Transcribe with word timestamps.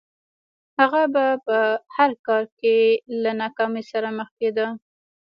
هغه 0.79 1.03
به 1.13 1.25
په 1.45 1.57
هر 1.95 2.11
کار 2.27 2.43
کې 2.59 2.75
له 3.21 3.31
ناکامۍ 3.41 3.83
سره 3.91 4.07
مخ 4.17 4.29
کېده 4.39 4.67